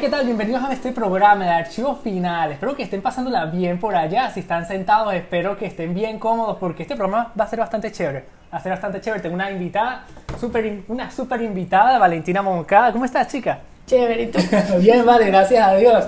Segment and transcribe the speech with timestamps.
[0.00, 0.26] ¿qué tal?
[0.26, 2.54] Bienvenidos a este programa de archivos finales.
[2.54, 4.30] Espero que estén pasándola bien por allá.
[4.30, 7.90] Si están sentados, espero que estén bien cómodos porque este programa va a ser bastante
[7.90, 8.24] chévere.
[8.52, 9.22] Va a ser bastante chévere.
[9.22, 10.04] Tengo una invitada,
[10.38, 12.92] super, una super invitada, Valentina Moncada.
[12.92, 13.60] ¿Cómo estás, chica?
[13.86, 14.38] Chévere, ¿y tú?
[14.80, 16.04] bien, vale, gracias a Dios.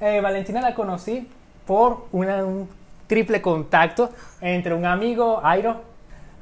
[0.00, 1.28] Eh, Valentina la conocí
[1.66, 2.68] por una- un
[3.06, 4.10] triple contacto
[4.40, 5.80] entre un amigo, Airo,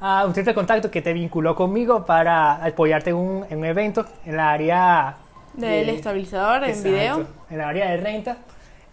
[0.01, 4.05] ah, un triple contacto que te vinculó conmigo para apoyarte en un, en un evento
[4.25, 5.15] en la área
[5.57, 7.27] Del de- estabilizador en Exacto, video.
[7.49, 8.37] En la área de renta.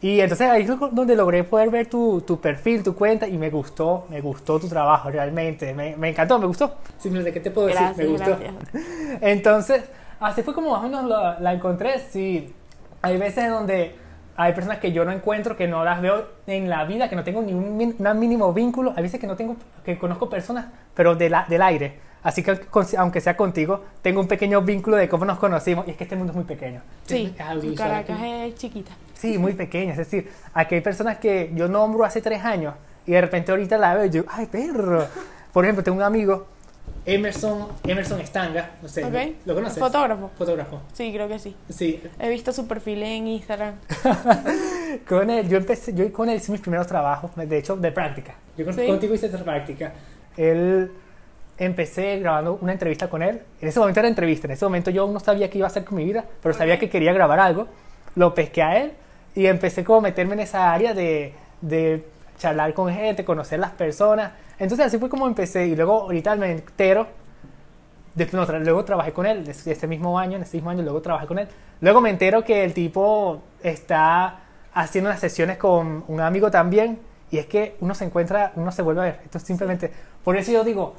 [0.01, 3.49] Y entonces ahí fue donde logré poder ver tu, tu perfil, tu cuenta y me
[3.49, 5.73] gustó, me gustó tu trabajo realmente.
[5.73, 6.75] Me, me encantó, me gustó.
[6.99, 8.13] Simplemente, ¿qué te puedo Gracias, decir?
[8.13, 8.37] Me gustó.
[8.39, 9.19] gracias.
[9.23, 9.85] Entonces,
[10.21, 11.99] así fue como más o menos la, la encontré.
[12.01, 12.53] Sí,
[13.01, 13.95] hay veces en donde
[14.37, 17.25] hay personas que yo no encuentro, que no las veo en la vida, que no
[17.25, 18.93] tengo ni un, min- un mínimo vínculo.
[18.97, 21.99] Hay veces que no tengo, que conozco personas, pero de la- del aire.
[22.25, 22.59] Así que
[22.97, 25.87] aunque sea contigo, tengo un pequeño vínculo de cómo nos conocimos.
[25.87, 26.81] Y es que este mundo es muy pequeño.
[27.07, 28.93] Sí, Es Caracas es chiquita.
[29.13, 29.93] Sí, muy pequeña.
[29.93, 32.75] Es decir, aquí hay personas que yo nombro hace tres años
[33.07, 35.07] y de repente ahorita la veo y yo, ¡ay, perro!
[35.53, 36.47] Por ejemplo, tengo un amigo,
[37.07, 39.37] Emerson, Emerson Stanga, no sé, Ok.
[39.45, 39.79] ¿lo, conoces?
[39.79, 40.31] Fotógrafo.
[40.39, 40.81] Fotógrafo.
[40.95, 41.55] Sí, creo que sí.
[41.69, 43.75] Sí, He visto su perfil en Instagram.
[45.09, 48.35] con él, yo empecé, yo con él hice mis primeros trabajos, de hecho, de práctica.
[48.57, 48.87] Yo con- Sí.
[48.87, 49.93] contigo hice esa práctica.
[50.37, 50.93] Él,
[51.59, 53.41] empecé grabando una entrevista con él.
[53.61, 55.85] En ese momento era entrevista, en ese momento yo no sabía qué iba a hacer
[55.85, 57.69] con mi vida, pero sabía que quería grabar algo.
[58.17, 58.93] Lo pesqué a él
[59.35, 62.05] y empecé como a meterme en esa área de, de
[62.39, 64.33] charlar con gente, conocer las personas.
[64.59, 67.07] Entonces así fue como empecé y luego ahorita me entero
[68.15, 70.83] Después, no, tra- luego trabajé con él, ese ese mismo año, en ese mismo año,
[70.85, 71.49] luego trabajé con él.
[71.81, 74.39] Luego me entero que el tipo está
[74.73, 77.01] haciendo unas sesiones con un amigo también,
[77.33, 79.21] y es que uno se encuentra, uno se vuelve a ver.
[79.25, 79.91] Esto es simplemente,
[80.23, 80.95] por eso yo digo,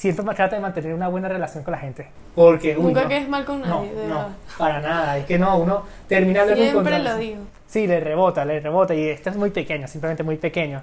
[0.00, 2.08] siempre me trata de mantener una buena relación con la gente.
[2.34, 4.28] Porque, uy, Nunca no, quedes mal con no, nadie, de no, verdad.
[4.56, 5.18] para nada.
[5.18, 7.42] Es que no, uno termina luego Siempre lo digo.
[7.66, 10.80] Sí, le rebota, le rebota y esto es muy pequeño, simplemente muy pequeño.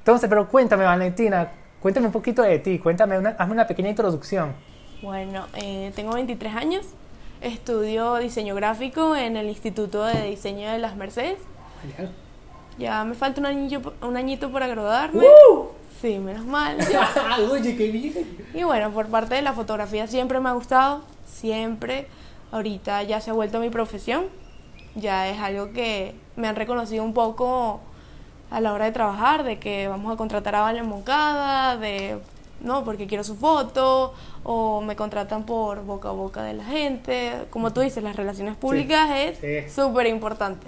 [0.00, 4.52] Entonces, pero cuéntame, Valentina, cuéntame un poquito de ti, cuéntame, una, hazme una pequeña introducción.
[5.00, 6.84] Bueno, eh, tengo 23 años.
[7.40, 11.38] Estudio diseño gráfico en el Instituto de Diseño de las Mercedes.
[12.76, 15.24] Ya me falta un añito, un añito para graduarme.
[16.00, 16.76] Sí, menos mal.
[17.50, 18.46] Oye, qué bien.
[18.54, 22.06] Y bueno, por parte de la fotografía siempre me ha gustado, siempre.
[22.52, 24.26] Ahorita ya se ha vuelto mi profesión,
[24.94, 27.80] ya es algo que me han reconocido un poco
[28.50, 32.18] a la hora de trabajar, de que vamos a contratar a Valen Moncada, de
[32.60, 37.46] no, porque quiero su foto, o me contratan por boca a boca de la gente.
[37.50, 39.08] Como tú dices, las relaciones públicas
[39.40, 39.46] sí.
[39.46, 40.66] es súper importante.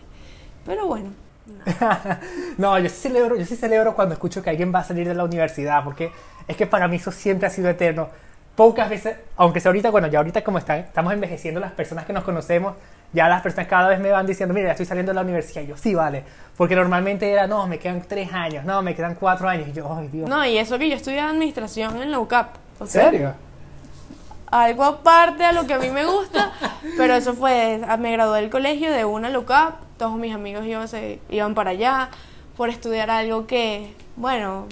[0.64, 1.10] Pero bueno,
[2.58, 5.14] No, yo sí celebro, yo sí celebro cuando escucho que alguien va a salir de
[5.14, 6.12] la universidad, porque
[6.46, 8.08] es que para mí eso siempre ha sido eterno.
[8.56, 12.12] Pocas veces, aunque sea ahorita, bueno, ya ahorita como está, estamos envejeciendo las personas que
[12.12, 12.74] nos conocemos,
[13.12, 15.62] ya las personas cada vez me van diciendo, mira, ya estoy saliendo de la universidad.
[15.62, 16.22] Y yo, sí, vale.
[16.56, 19.68] Porque normalmente era, no, me quedan tres años, no, me quedan cuatro años.
[19.68, 20.28] Y yo, ay, Dios.
[20.28, 22.56] no, y eso que yo estudié administración en la UCAP.
[22.78, 23.34] O ¿En sea, serio?
[24.50, 26.52] algo aparte a lo que a mí me gusta,
[26.96, 31.18] pero eso fue, me gradué del colegio de una LUCAP, todos mis amigos iban, se,
[31.28, 32.08] iban para allá
[32.56, 34.64] por estudiar algo que, bueno,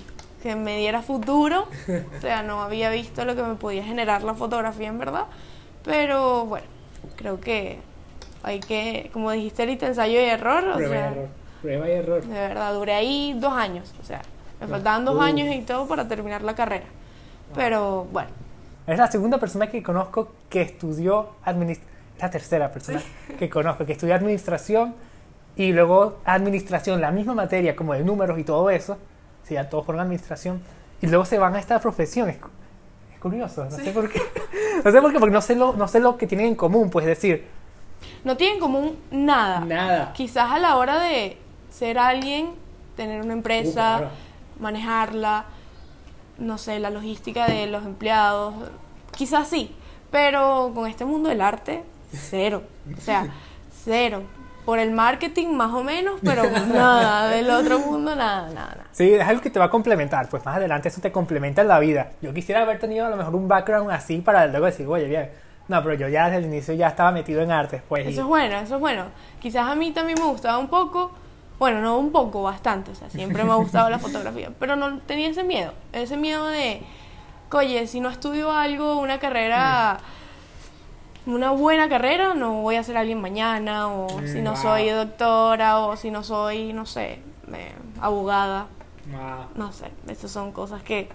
[0.42, 1.68] que me diera futuro,
[2.16, 5.26] o sea, no había visto lo que me podía generar la fotografía en verdad,
[5.84, 6.66] pero bueno,
[7.16, 7.78] creo que
[8.42, 11.28] hay que, como dijiste ahorita, ensayo y error, o Prueba y sea, error.
[11.60, 12.22] Prueba y error.
[12.22, 14.22] de verdad, duré ahí dos años, o sea,
[14.62, 15.20] me faltaban dos uh.
[15.20, 16.86] años y todo para terminar la carrera,
[17.54, 18.30] pero bueno.
[18.86, 21.98] Es la segunda persona que conozco que estudió administración.
[22.18, 23.00] La tercera persona
[23.38, 24.94] que conozco que estudió administración
[25.58, 28.96] y luego administración, la misma materia como de números y todo eso.
[29.42, 30.62] Sí, ya todos fueron administración.
[31.02, 32.28] Y luego se van a esta profesión.
[32.30, 32.48] Es, cu-
[33.12, 34.22] es curioso, no sé por qué.
[34.84, 36.88] No sé por qué, porque no sé, lo, no sé lo que tienen en común,
[36.88, 37.46] pues decir.
[38.22, 39.60] No tienen en común nada.
[39.60, 40.12] Nada.
[40.12, 41.36] Quizás a la hora de
[41.70, 42.50] ser alguien,
[42.96, 44.10] tener una empresa, Uh, claro.
[44.60, 45.44] manejarla,
[46.38, 48.54] no sé, la logística de los empleados,
[49.16, 49.74] quizás sí,
[50.12, 51.82] pero con este mundo del arte,
[52.12, 52.62] cero.
[52.96, 53.26] O sea,
[53.84, 54.22] cero.
[54.68, 58.84] Por el marketing más o menos, pero nada, del otro mundo nada, nada, nada.
[58.92, 61.68] Sí, es algo que te va a complementar, pues más adelante eso te complementa en
[61.68, 62.10] la vida.
[62.20, 65.30] Yo quisiera haber tenido a lo mejor un background así para luego decir, oye, bien.
[65.68, 68.04] No, pero yo ya desde el inicio ya estaba metido en arte, pues.
[68.04, 69.04] y- Eso es bueno, eso es bueno.
[69.40, 71.12] Quizás a mí también me gustaba un poco,
[71.58, 74.98] bueno, no un poco, bastante, o sea, siempre me ha gustado la fotografía, pero no
[74.98, 76.82] tenía ese miedo, ese miedo de,
[77.52, 79.96] oye, si no estudio algo, una carrera,
[81.34, 84.62] una buena carrera, no voy a ser alguien mañana, o si no Wow.
[84.62, 87.20] soy doctora, o si no soy, no sé,
[87.52, 88.66] eh, abogada,
[89.54, 91.08] no sé, esas son cosas que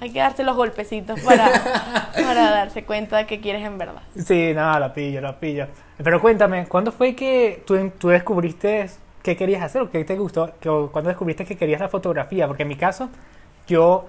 [0.00, 1.48] hay que darse los golpecitos para,
[2.14, 4.02] para darse cuenta de que quieres en verdad.
[4.14, 5.68] Sí, nada, la pillo, la pillo.
[5.96, 8.90] Pero cuéntame, ¿cuándo fue que tú, tú descubriste
[9.22, 10.52] qué querías hacer o qué te gustó?
[10.60, 12.46] Que, o ¿Cuándo descubriste que querías la fotografía?
[12.46, 13.08] Porque en mi caso,
[13.66, 14.04] yo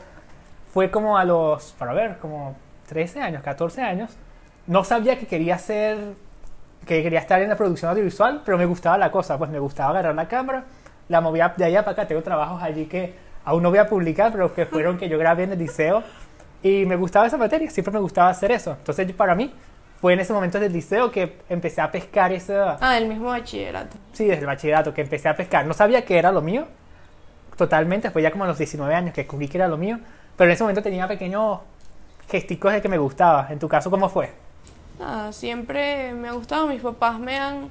[0.73, 2.55] fue como a los, para ver, como
[2.87, 4.17] 13 años, 14 años,
[4.67, 5.97] no sabía que quería hacer,
[6.85, 9.91] que quería estar en la producción audiovisual, pero me gustaba la cosa, pues me gustaba
[9.91, 10.65] agarrar la cámara,
[11.07, 13.13] la movía de allá para acá, tengo trabajos allí que
[13.45, 16.03] aún no voy a publicar, pero que fueron que yo grabé en el liceo
[16.61, 18.71] y me gustaba esa materia, siempre me gustaba hacer eso.
[18.71, 19.53] Entonces para mí
[20.01, 22.77] fue en ese momento del liceo que empecé a pescar esa...
[22.81, 23.97] Ah, el mismo bachillerato.
[24.11, 25.65] Sí, desde el bachillerato que empecé a pescar.
[25.65, 26.67] No sabía que era lo mío,
[27.55, 29.99] totalmente, fue ya como a los 19 años que descubrí que era lo mío,
[30.35, 31.59] pero en ese momento tenía pequeños
[32.29, 33.47] gesticos de que me gustaba.
[33.49, 34.46] En tu caso, ¿cómo fue?
[35.31, 37.69] Siempre me ha gustado, mis papás me han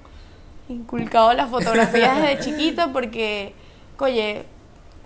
[0.69, 3.55] inculcado las fotografías desde chiquita porque,
[3.99, 4.45] oye,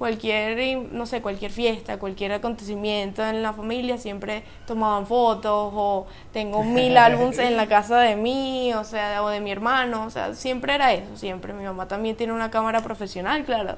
[0.00, 6.64] cualquier, no sé, cualquier fiesta, cualquier acontecimiento en la familia, siempre tomaban fotos o tengo
[6.64, 10.34] mil álbumes en la casa de mí, o sea, o de mi hermano, o sea,
[10.34, 11.52] siempre era eso, siempre.
[11.52, 13.76] Mi mamá también tiene una cámara profesional, claro,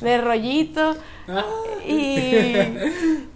[0.00, 0.96] de rollito.
[1.86, 2.54] Y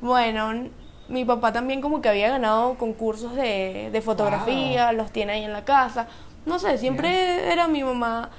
[0.01, 0.69] bueno,
[1.13, 5.53] mi papá también como que había ganado concursos de, de fotografía, los tiene ahí en
[5.53, 6.09] la casa.
[6.47, 8.31] No sé, siempre era mi mamá,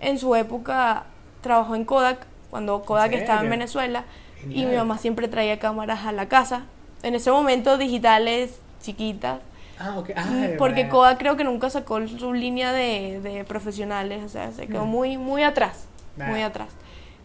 [0.00, 1.04] en su época
[1.42, 4.04] trabajó en Kodak, cuando Kodak estaba en Venezuela,
[4.48, 6.62] y mi mamá siempre traía cámaras a la casa.
[7.02, 9.40] En ese momento digitales chiquitas.
[9.78, 9.96] Ah.
[10.00, 14.68] Mm, porque Kodak creo que nunca sacó su línea de, de profesionales, o sea, se
[14.68, 14.88] quedó Mm.
[14.90, 16.68] muy, muy atrás, muy atrás.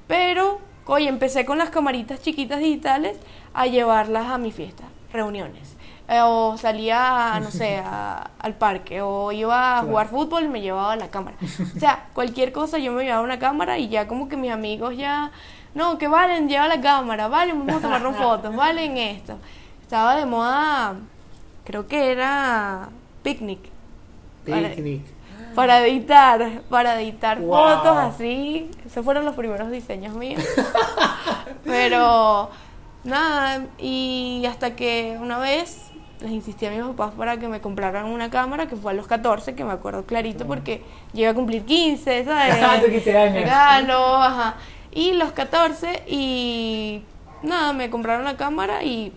[0.08, 0.60] Pero,
[0.90, 3.18] oye, empecé con las camaritas chiquitas digitales
[3.54, 4.84] a llevarlas a mi fiesta,
[5.14, 5.76] reuniones.
[6.08, 10.62] Eh, o salía, no sé, a- al parque, o iba a jugar fútbol y me
[10.62, 11.38] llevaba la cámara.
[11.76, 14.98] O sea, cualquier cosa yo me llevaba una cámara y ya como que mis amigos
[14.98, 15.32] ya,
[15.76, 19.38] no, que valen, lleva la cámara, valen, vamos a tomarnos fotos, valen esto.
[19.84, 20.96] Estaba de moda,
[21.64, 22.90] creo que era
[23.22, 23.60] picnic.
[24.46, 25.04] Picnic.
[25.56, 27.52] Para editar, para editar Wow.
[27.58, 28.70] fotos así.
[28.86, 30.44] Esos fueron los primeros diseños míos.
[31.64, 32.50] Pero
[33.04, 35.88] nada, y hasta que una vez
[36.22, 39.08] les insistí a mis papás para que me compraran una cámara, que fue a los
[39.08, 42.56] 14, que me acuerdo clarito porque llegué a cumplir 15, ¿sabes?
[42.62, 43.34] Ah, tú 15 años.
[43.36, 44.56] Regalo, ajá.
[44.92, 47.04] Y los 14 y
[47.44, 49.14] nada, me compraron la cámara y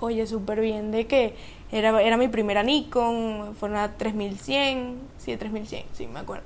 [0.00, 1.36] oye, súper bien de que
[1.70, 4.98] era, era mi primera Nikon, fue una 3100,
[5.32, 6.44] sí, 3100, sí, me acuerdo.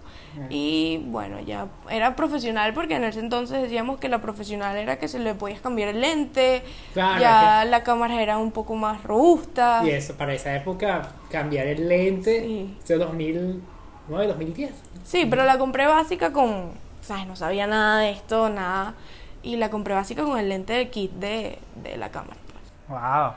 [0.48, 5.08] Y bueno, ya era profesional porque en ese entonces decíamos que la profesional era que
[5.08, 6.62] se le podías cambiar el lente,
[6.94, 9.82] Claro, ya la cámara era un poco más robusta.
[9.84, 12.76] Y eso, para esa época, cambiar el lente, Sí.
[12.88, 14.72] de 2009, 2010.
[15.04, 16.70] Sí, pero la compré básica con,
[17.02, 17.26] ¿sabes?
[17.26, 18.94] No sabía nada de esto, nada.
[19.42, 22.36] Y la compré básica con el lente del kit de, de la cámara.
[22.46, 22.72] pues.
[22.88, 23.32] Wow,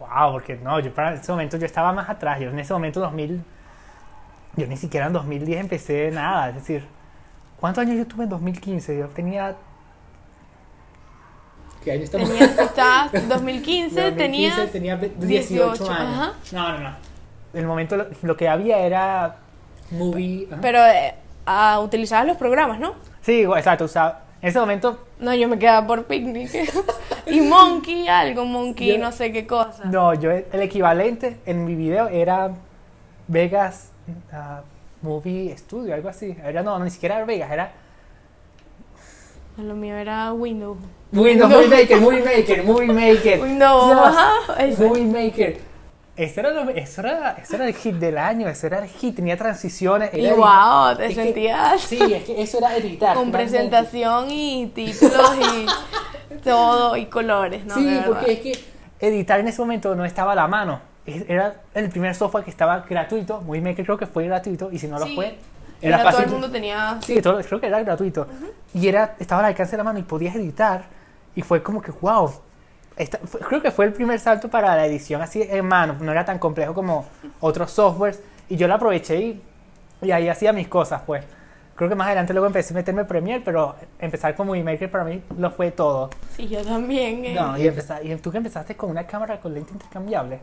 [0.00, 3.00] wow, porque no, yo para ese momento yo estaba más atrás, yo en ese momento
[3.00, 3.40] 2000,
[4.56, 6.84] yo ni siquiera en 2010 empecé nada, es decir,
[7.60, 8.98] ¿cuántos años yo tuve en 2015?
[8.98, 9.56] Yo tenía...
[11.82, 12.28] ¿Qué año estamos?
[12.30, 16.18] Tenía, estabas 2015, tenías tenía 18, 18, años.
[16.18, 16.32] ajá.
[16.52, 16.96] No, no, no.
[17.52, 19.36] El momento lo, lo que había era
[19.90, 20.46] movie...
[20.50, 20.60] ajá.
[20.62, 21.14] Pero eh,
[21.46, 22.94] ah, utilizabas los programas, ¿no?
[23.20, 26.50] Sí, exacto, o sea, en ese momento No, yo me quedaba por picnic.
[27.26, 29.84] y Monkey, algo, Monkey, Yo- no sé qué cosa.
[29.84, 32.50] No, yo el equivalente en mi video era
[33.28, 33.90] Vegas
[34.32, 34.62] ah,
[35.02, 36.36] Movie Studio, algo así.
[36.44, 37.72] Era no, ni siquiera era Vegas, era
[39.58, 40.78] Lo mío era Windows.
[41.12, 43.40] Windows Movie Maker, Movie Maker, Movie Maker.
[43.40, 44.84] Windows, Dios, ajá, ese.
[44.86, 45.74] Movie Maker.
[46.16, 49.16] Ese era, lo- eso, era, eso era el hit del año, ese era el hit,
[49.16, 50.10] tenía transiciones.
[50.14, 53.16] Y wow, te Es que- sentías sí, es que eso era editar.
[53.16, 57.74] con presentación y títulos y todo y colores, ¿no?
[57.74, 58.64] Sí, porque es que
[59.00, 60.80] editar en ese momento no estaba a la mano.
[61.06, 63.40] Era el primer software que estaba gratuito.
[63.42, 65.14] Movie Maker creo que fue gratuito y si no lo Sí.
[65.14, 65.36] fue,
[65.82, 66.24] Era era todo fácil.
[66.24, 68.26] el mundo tenía Sí, todo- creo que era gratuito.
[68.72, 70.84] Y era, estaba al alcance de la mano y podías editar.
[71.36, 72.32] Y fue como que, wow.
[72.96, 75.96] esta- fue- creo que fue el primer salto para la edición así en mano.
[76.00, 77.04] No era tan complejo como
[77.40, 78.22] otros softwares.
[78.48, 79.42] Y yo lo aproveché y,
[80.02, 81.24] y ahí hacía mis cosas, pues.
[81.74, 84.88] Creo que más adelante luego empecé a meterme en Premiere, pero empezar con Movie Maker
[84.90, 86.08] para mí lo fue todo.
[86.36, 87.24] Sí, yo también.
[87.24, 87.34] eh.
[87.34, 90.38] No, y, empezar, y tú que empezaste con una cámara con lente intercambiable.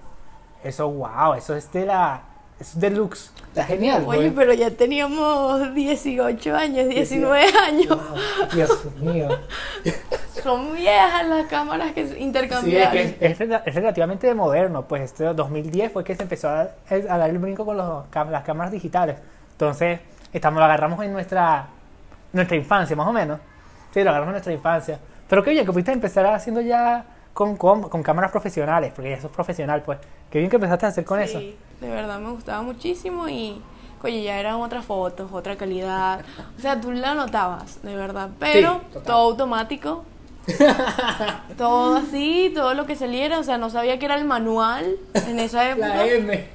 [0.64, 2.22] Eso, wow, eso es de la...
[2.60, 3.32] Es deluxe.
[3.48, 4.30] Está genial, Oye, güey.
[4.30, 7.88] pero ya teníamos 18 años, 19 años.
[7.88, 9.28] Wow, Dios mío.
[10.44, 13.16] Son viejas las cámaras que Sí, es, intercambiables.
[13.16, 17.18] que es, rela- es relativamente moderno, pues este 2010 fue que se empezó a, a
[17.18, 19.18] dar el brinco con los las cámaras digitales.
[19.54, 20.00] Entonces,
[20.32, 21.66] estamos, lo agarramos en nuestra,
[22.32, 23.40] nuestra infancia, más o menos.
[23.92, 25.00] Sí, lo agarramos en nuestra infancia.
[25.28, 27.06] Pero qué bien, que pudiste empezar haciendo ya
[27.42, 29.98] con, con, con cámaras profesionales, porque eso es profesional, pues.
[30.30, 31.40] Qué bien que empezaste a hacer con eso.
[31.40, 33.60] Sí, de verdad me gustaba muchísimo y,
[34.04, 36.22] oye, ya eran otras fotos, otra calidad.
[36.58, 38.30] O sea, tú la notabas, de verdad.
[38.40, 40.06] Pero todo automático.
[41.58, 43.40] todo así, todo lo que saliera.
[43.40, 45.88] O sea, no sabía que era el manual en esa época.
[45.88, 46.50] La M.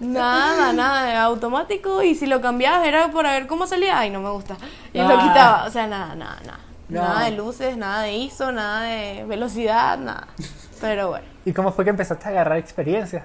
[0.00, 2.02] Nada, nada, era automático.
[2.02, 3.98] Y si lo cambiabas era por ver cómo salía.
[3.98, 4.56] Ay, no me gusta.
[4.92, 5.22] Y lo Ah.
[5.22, 5.64] quitaba.
[5.66, 6.58] O sea, nada, nada, nada.
[6.92, 7.00] No.
[7.00, 10.28] Nada de luces, nada de ISO, nada de velocidad, nada.
[10.80, 11.26] Pero bueno.
[11.44, 13.24] ¿Y cómo fue que empezaste a agarrar experiencia?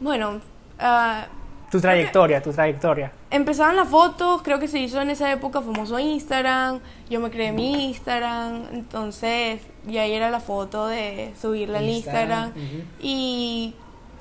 [0.00, 0.40] Bueno,
[0.78, 1.26] ah,
[1.70, 3.12] Tu trayectoria, tu trayectoria.
[3.30, 7.52] Empezaban las fotos, creo que se hizo en esa época famoso Instagram, yo me creé
[7.52, 12.52] mi Instagram, entonces y ahí era la foto de subirla al Instagram,
[13.00, 13.74] y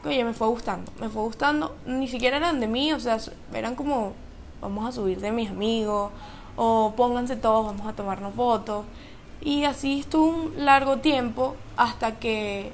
[0.06, 3.18] oye, me fue gustando, me fue gustando, ni siquiera eran de mí, o sea,
[3.54, 4.14] eran como
[4.62, 6.12] vamos a subir de mis amigos
[6.56, 8.86] o pónganse todos, vamos a tomarnos fotos
[9.42, 12.74] y así estuvo un largo tiempo hasta que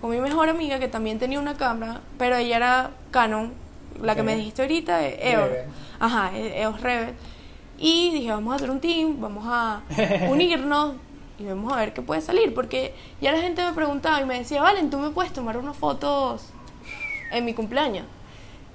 [0.00, 3.52] con mi mejor amiga que también tenía una cámara, pero ella era Canon,
[4.00, 5.50] la que me dijiste ahorita, eh, EOS.
[5.98, 7.14] Ajá, eh, EOS Rebel.
[7.78, 9.82] Y dije, vamos a hacer un team, vamos a
[10.30, 10.94] unirnos
[11.38, 12.54] y vamos a ver qué puede salir.
[12.54, 15.76] Porque ya la gente me preguntaba y me decía, Valen, tú me puedes tomar unas
[15.76, 16.46] fotos
[17.32, 18.06] en mi cumpleaños.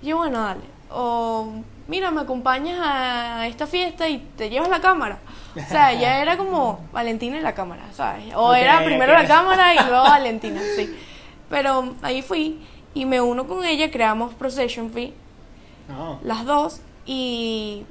[0.02, 0.62] Y yo, bueno, dale.
[0.90, 1.54] O,
[1.88, 5.20] mira, me acompañas a esta fiesta y te llevas la cámara.
[5.56, 8.34] O sea, ya era como Valentina y la cámara, ¿sabes?
[8.36, 10.96] O era primero la cámara y luego Valentina, sí.
[11.50, 12.60] Pero ahí fui
[12.94, 15.14] y me uno con ella, creamos Procession Fee,
[15.88, 16.20] No.
[16.24, 17.86] las dos, y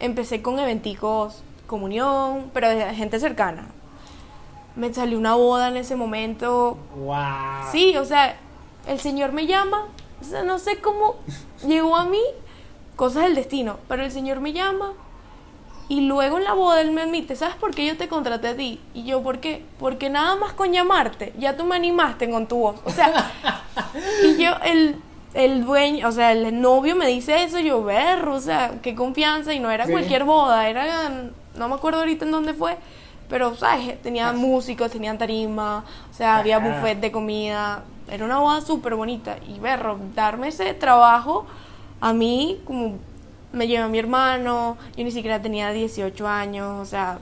[0.00, 3.66] empecé con eventicos, comunión, pero de gente cercana.
[4.76, 7.16] Me salió una boda en ese momento, Wow.
[7.72, 8.36] Sí, o sea,
[8.86, 9.86] el Señor me llama,
[10.20, 11.16] o sea, no sé cómo
[11.66, 12.20] llegó a mí,
[13.00, 14.92] cosas del destino, pero el Señor me llama
[15.88, 18.54] y luego en la boda Él me admite, ¿sabes por qué yo te contraté a
[18.54, 18.78] ti?
[18.92, 19.64] Y yo, ¿por qué?
[19.78, 22.76] Porque nada más con llamarte, ya tú me animaste con tu voz.
[22.84, 23.32] O sea,
[24.22, 24.96] y yo, el,
[25.32, 29.54] el dueño, o sea, el novio me dice eso, yo, berro, o sea, qué confianza,
[29.54, 29.92] y no era Sí.
[29.92, 31.08] cualquier boda, era,
[31.56, 32.76] no me acuerdo ahorita en dónde fue,
[33.30, 34.00] pero, ¿sabes?
[34.02, 36.68] Tenían músicos, tenían tarima, o sea, había Ajá.
[36.68, 41.46] buffet de comida, era una boda súper bonita, y berro, darme ese trabajo,
[42.00, 42.98] a mí, como
[43.52, 47.18] me lleva mi hermano, yo ni siquiera tenía 18 años, o sea,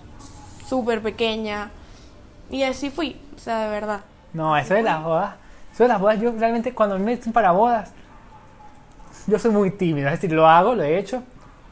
[0.66, 1.70] súper pequeña,
[2.50, 4.00] y así fui, o sea, de verdad.
[4.32, 5.34] No, eso de las bodas.
[5.72, 7.92] Eso de las bodas, yo realmente cuando me dicen para bodas,
[9.26, 10.08] yo soy muy tímido.
[10.08, 11.22] Es decir, lo hago, lo he hecho,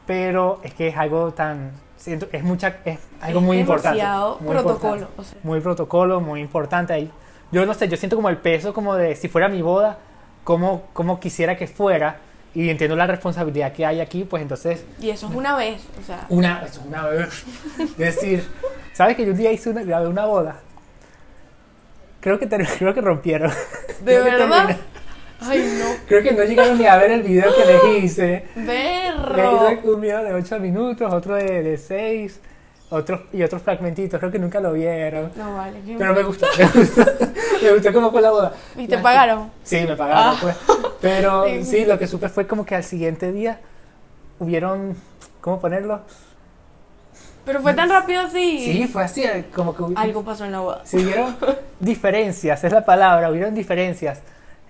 [0.05, 1.71] pero es que es algo tan.
[1.97, 4.03] Siento, es mucha, es algo Es muy importante.
[4.39, 5.21] muy protocolo, importante.
[5.21, 5.39] o sea.
[5.43, 7.11] Muy protocolo, muy importante ahí.
[7.51, 9.97] Yo no sé, yo siento como el peso como de si fuera mi boda,
[10.43, 12.19] como, como quisiera que fuera,
[12.63, 16.05] y entiendo la responsabilidad que hay aquí, pues entonces Y eso es una vez, o
[16.05, 17.43] sea, una, es una vez.
[17.79, 18.43] Es decir,
[18.93, 20.59] ¿sabes que yo un día hice una, grabé una boda?
[22.19, 23.51] Creo que, ter- creo que rompieron.
[24.03, 24.75] ¿de verdad?
[25.39, 28.45] Ay, no, Creo que no llegaron ni a ver el video que les hice.
[28.55, 29.71] Le berro.
[29.71, 32.39] hice un video de 8 minutos, otro de, de 6,
[32.89, 34.19] otros, y otros fragmentitos.
[34.19, 35.31] Creo que nunca lo vieron.
[35.35, 36.45] No vale, Pero me gustó.
[36.57, 37.01] Me gustó,
[37.63, 38.53] me gustó cómo fue la boda.
[38.75, 39.51] ¿Y te pagaron?
[39.63, 40.37] Sí, me pagaron, Ah.
[40.41, 40.55] pues.
[41.01, 41.63] Pero Sí.
[41.65, 43.59] sí, lo que supe fue como que al siguiente día
[44.39, 44.95] hubieron,
[45.41, 46.01] ¿cómo ponerlo?
[47.45, 48.59] Pero fue tan rápido así.
[48.59, 49.23] Sí, fue así,
[49.55, 50.81] como que Algo pasó en la boda.
[50.83, 51.35] se hubieron
[51.79, 54.21] diferencias, es la palabra, hubieron diferencias.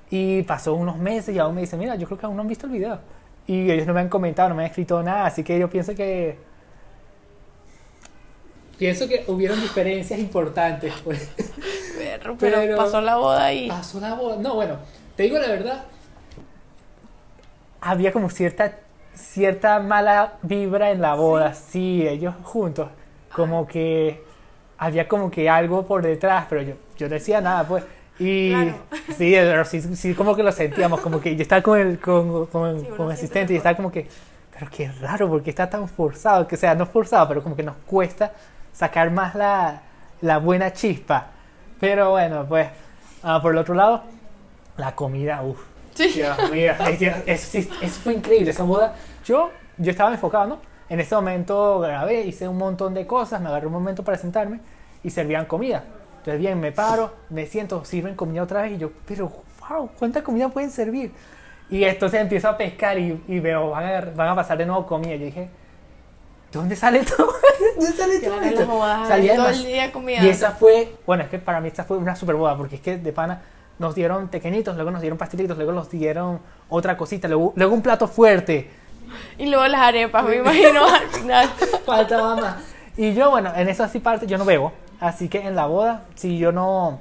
[0.10, 2.48] Y pasó unos meses y aún me dicen, mira, yo creo que aún no han
[2.48, 3.00] visto el video.
[3.48, 5.96] Y ellos no me han comentado, no me han escrito nada, así que yo pienso
[5.96, 6.38] que...
[8.78, 11.30] Pienso que hubieron diferencias importantes, pues.
[11.98, 13.68] Berro, pero, Pero- pasó la boda y.
[13.70, 14.38] Pasó la boda.
[14.38, 14.78] No, bueno,
[15.16, 15.84] te digo la verdad.
[17.82, 18.74] Había como cierta,
[19.14, 22.90] cierta mala vibra en la boda, sí, ellos juntos.
[23.34, 24.24] Como que
[24.78, 27.84] había como que algo por detrás, pero yo, yo no decía nada, pues.
[28.20, 28.74] Y Claro.
[29.16, 32.48] sí, pero sí, sí, como que lo sentíamos, como que yo estaba con el, con,
[32.48, 34.08] con, Sí, con asistente y estaba como que,
[34.52, 37.62] pero qué raro, porque está tan forzado, que o sea, no forzado, pero como que
[37.62, 38.32] nos cuesta
[38.78, 39.82] sacar más la,
[40.22, 41.28] la buena chispa.
[41.80, 42.68] Pero bueno, pues,
[43.24, 44.04] ah, por el otro lado,
[44.78, 45.60] la comida, uff.
[45.96, 46.10] Sí.
[46.10, 48.94] Dios mío, ay, Dios, eso, eso fue increíble, esa boda.
[49.26, 50.60] Yo, yo estaba enfocado, ¿no?
[50.90, 54.60] En ese momento grabé, hice un montón de cosas, me agarré un momento para sentarme
[55.04, 55.84] y servían comida.
[56.20, 59.32] Entonces, bien, me paro, me siento, sirven comida otra vez y yo, pero,
[59.68, 61.12] wow, ¿cuánta comida pueden servir?
[61.70, 64.86] Y entonces empiezo a pescar y, y veo, van a, van a pasar de nuevo
[64.86, 65.16] comida.
[65.16, 65.50] Yo dije,
[66.52, 67.34] ¿dónde sale todo?
[67.80, 68.66] ¿Dónde sale todo esto?
[68.68, 70.22] bodas, Salía todo el día comida.
[70.24, 72.82] y esa fue, bueno, es que para mí esta fue una super boda, porque es
[72.82, 73.42] que de pana
[73.80, 77.82] nos dieron pequeñitos, luego nos dieron pastelitos, luego nos dieron otra cosita, luego, luego un
[77.82, 78.70] plato fuerte.
[79.38, 81.50] Y luego las arepas, me imagino al final.
[81.86, 82.56] Faltaba más.
[82.98, 86.04] Y yo, bueno, en eso así parte, yo no bebo, así que en la boda,
[86.16, 87.00] si yo no,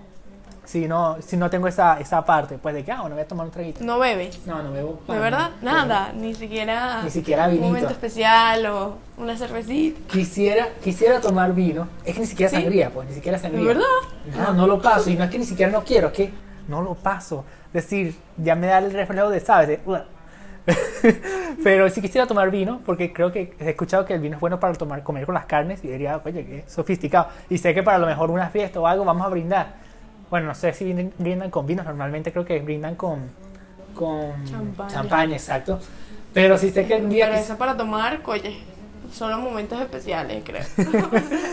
[0.67, 3.29] si no, si no tengo esa, esa parte, pues de que, ah, bueno, voy a
[3.29, 3.83] tomar un traguito.
[3.85, 4.45] No bebes.
[4.47, 5.01] No, no bebo.
[5.09, 5.51] ¿De verdad?
[5.63, 5.87] nada.
[5.87, 7.67] Nada, ni siquiera, Ni siquiera un vinito.
[7.69, 10.01] momento especial o una cervecita.
[10.13, 11.87] Quisiera, quisiera tomar vino.
[12.05, 12.57] Es que ni siquiera ¿Sí?
[12.57, 13.61] sangría, pues, ni siquiera sangría.
[13.61, 13.85] ¿De verdad?
[14.37, 15.09] No, no lo paso.
[15.09, 16.33] Y no es que ni siquiera no quiero, es que
[16.67, 17.45] no lo paso.
[17.69, 19.69] Es decir, ya me da el reflejo de, ¿sabes?
[19.69, 19.81] De.
[21.63, 24.59] Pero sí quisiera tomar vino, porque creo que he escuchado que el vino es bueno
[24.59, 25.85] para tomar, comer con las carnes.
[25.85, 27.29] Y diría, oye, qué sofisticado.
[27.49, 29.87] Y sé que para lo mejor una fiesta o algo vamos a brindar.
[30.31, 31.85] Bueno, no sé si brindan- con vinos.
[31.87, 33.31] Normalmente creo que brindan con,
[33.95, 34.91] con Champaña.
[34.91, 35.79] champaña, exacto.
[36.35, 37.27] Pero sí sé que un día...
[37.27, 38.59] Pero eso para tomar, oye,
[39.13, 40.63] solo momentos especiales, creo.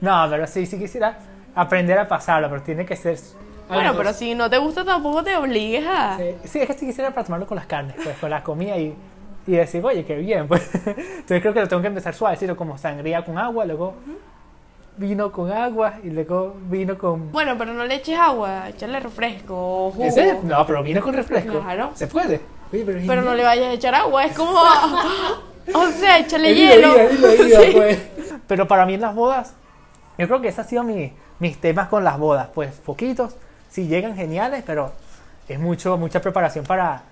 [0.00, 1.18] No, pero sí, sí quisiera
[1.56, 3.18] aprender a pasarlo, pero tiene que ser...
[3.66, 6.16] bueno, pero si no te gusta tampoco te obligues a...
[6.16, 8.76] Sí, sí, es que sí quisiera para tomarlo con las carnes, pues, con la comida
[8.78, 8.94] y,
[9.46, 10.72] y decir, oye, qué bien, pues.
[10.86, 13.94] Entonces creo que lo tengo que empezar suavecito, como sangría con agua, luego
[14.98, 17.32] vino con agua y luego vino con...
[17.32, 19.54] Bueno, pero no le eches agua, echarle refresco
[19.86, 20.04] o jugo.
[20.04, 20.40] ¿En serio?
[20.42, 21.60] No, pero vino con refresco.
[21.60, 21.92] Claro.
[21.94, 22.40] ¿Se puede?
[22.72, 24.52] Oye, pero, Pero no le vayas a echar agua, es como...
[25.74, 27.08] o sea, échale Dilo, hielo.
[27.08, 27.70] dilo, dilo, dilo, Sí.
[27.74, 27.98] pues.
[28.46, 29.54] Pero para mí en las bodas,
[30.18, 32.48] yo creo que ese ha sido mi, mis temas con las bodas.
[32.54, 33.36] Pues poquitos,
[33.70, 34.92] sí llegan geniales, pero
[35.48, 37.02] es mucho, mucha preparación para,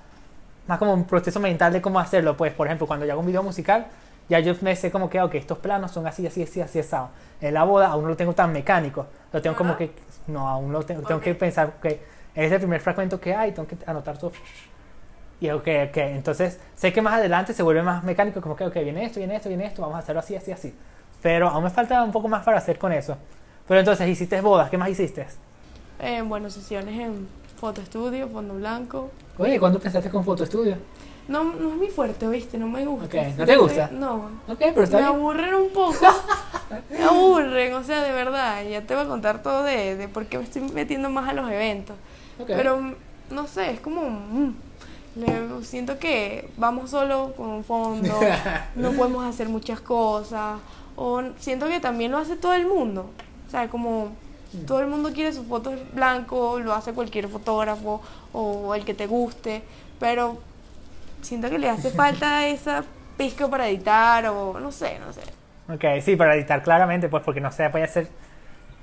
[0.66, 2.36] más como un proceso mental de cómo hacerlo.
[2.36, 3.86] Pues, por ejemplo, cuando yo hago un video musical,
[4.28, 6.96] ya yo me sé como que, ok, estos planos son así, así, así, así, así.
[7.40, 9.06] En la boda aún no lo tengo tan mecánico.
[9.32, 9.78] Lo tengo como Ajá.
[9.78, 9.92] que,
[10.26, 11.86] no, aún lo tengo, tengo que pensar, ok,
[12.34, 14.32] es el primer fragmento que hay, tengo que anotar todo.
[15.40, 18.74] Y ok, ok, entonces sé que más adelante se vuelve más mecánico, como que, ok,
[18.74, 20.74] viene esto, viene esto, viene esto, vamos a hacerlo así, así, así.
[21.22, 23.16] Pero aún me falta un poco más para hacer con eso.
[23.68, 25.26] Pero entonces, hiciste bodas, ¿qué más hiciste?
[25.98, 29.10] Eh, bueno, sesiones en foto estudio, fondo blanco.
[29.38, 30.76] Oye, ¿cuándo pensaste con Foto Estudio?
[31.28, 32.56] No, no es mi fuerte, ¿viste?
[32.58, 33.06] No me gusta.
[33.06, 33.90] Ok, ¿no te gusta?
[33.92, 34.14] No.
[34.48, 35.14] Ok, pero está Me bien.
[35.16, 35.94] aburren un poco.
[36.90, 38.62] me aburren, o sea, de verdad.
[38.64, 41.32] Ya te voy a contar todo de, de por qué me estoy metiendo más a
[41.32, 41.96] los eventos.
[42.38, 42.46] Ok.
[42.48, 42.94] Pero, mm,
[43.30, 44.02] no sé, es como...
[44.08, 44.54] mm,
[45.16, 48.20] le- siento que vamos solo con un fondo,
[48.76, 50.60] no podemos hacer muchas cosas.
[50.94, 53.10] O siento que también lo hace todo el mundo.
[53.46, 54.10] O sea, como
[54.66, 58.00] todo el mundo quiere sus fotos blanco, lo hace cualquier fotógrafo
[58.32, 59.62] o el que te guste.
[59.98, 60.38] Pero
[61.26, 62.84] siento que le hace falta esa
[63.16, 65.22] pizca para editar o no sé, no sé.
[65.68, 68.08] Ok, sí, para editar claramente, pues porque no se puede hacer.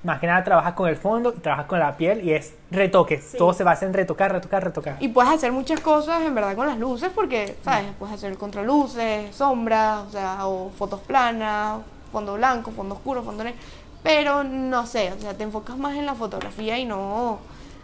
[0.03, 3.23] Más que nada trabajas con el fondo y trabajas con la piel y es retoques.
[3.23, 3.37] Sí.
[3.37, 4.97] Todo se basa en retocar, retocar, retocar.
[4.99, 7.85] Y puedes hacer muchas cosas en verdad con las luces porque, ¿sabes?
[7.97, 11.77] Puedes hacer contraluces, sombras, o sea, o fotos planas,
[12.11, 13.57] fondo blanco, fondo oscuro, fondo negro.
[14.03, 17.39] Pero no sé, o sea, te enfocas más en la fotografía y no,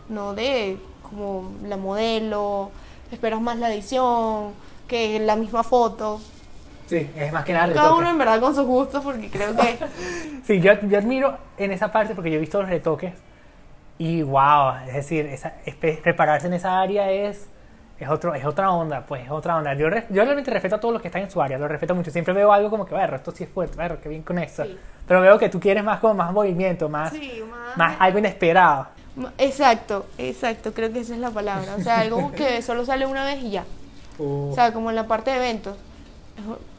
[0.09, 2.71] no de como la modelo,
[3.11, 4.53] esperas más la edición
[4.87, 6.19] que la misma foto.
[6.87, 7.99] Sí, es más que nada Cada retoque.
[8.01, 9.77] uno en verdad con sus gustos porque creo que
[10.43, 13.13] Sí, yo, yo admiro en esa parte porque yo he visto los retoques
[13.99, 17.47] y wow, es decir, esa, espe- prepararse en esa área es,
[17.99, 19.73] es, otro, es otra onda, pues es otra onda.
[19.75, 21.93] Yo, re- yo realmente respeto a todos los que están en su área, lo respeto
[21.93, 22.09] mucho.
[22.09, 24.63] Siempre veo algo como que, bueno, esto sí es fuerte, bueno, qué bien con eso.
[24.63, 24.77] Sí.
[25.05, 28.87] Pero veo que tú quieres más como más movimiento, más, Sí, más- más algo inesperado.
[29.37, 31.75] Exacto, exacto, creo que esa es la palabra.
[31.77, 33.65] O sea, algo que solo sale una vez y ya.
[34.51, 35.75] O sea, como en la parte de eventos,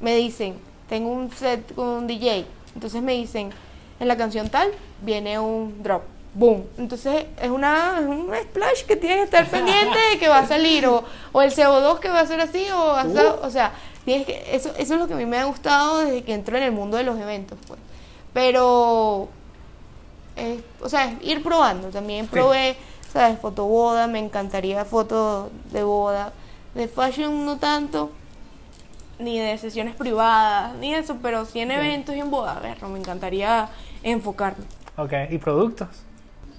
[0.00, 0.56] me dicen,
[0.88, 3.50] tengo un set con un DJ, entonces me dicen,
[3.98, 4.70] en la canción tal
[5.02, 6.02] viene un drop,
[6.34, 6.64] boom.
[6.78, 10.46] Entonces es, una, es un splash que tienes que estar pendiente de que va a
[10.46, 13.72] salir, o, o el CO2 que va a ser así, o, ser- o sea,
[14.04, 16.56] tienes que, eso, eso es lo que a mí me ha gustado desde que entro
[16.56, 17.78] en el mundo de los eventos, pues.
[18.32, 19.28] Pero
[20.40, 21.88] eh, o sea, ir probando.
[21.88, 22.76] También probé,
[23.12, 23.38] ¿sabes?
[23.38, 26.32] Fotoboda, me encantaría foto de boda.
[26.74, 28.12] De fashion no tanto,
[29.18, 32.82] ni de sesiones privadas, ni eso, pero sí en eventos y en boda, a ver,
[32.84, 33.68] me encantaría
[34.02, 34.64] enfocarme.
[34.96, 35.88] Ok, ¿y productos?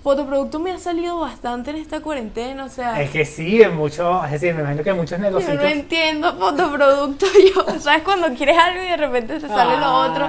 [0.03, 4.23] Fotoproducto me ha salido bastante en esta cuarentena, o sea, Es que sí, en mucho,
[4.25, 5.53] es decir, me imagino que en muchos yo negocios.
[5.55, 8.01] no entiendo fotoproducto, yo, ¿sabes?
[8.01, 10.27] Cuando quieres algo y de repente te sale lo otro.